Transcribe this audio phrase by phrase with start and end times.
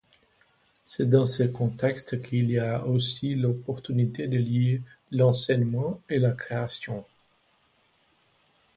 [0.83, 4.81] C'est dans ce contexte qu'il a aussi l'opportunité de lier
[5.11, 7.05] l’enseignement et la création.